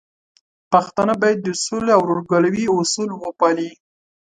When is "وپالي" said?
3.13-3.69